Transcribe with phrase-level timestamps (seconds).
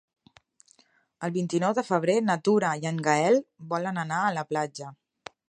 [1.27, 3.39] El vint-i-nou de febrer na Tura i en Gaël
[3.75, 4.91] volen anar a la platja.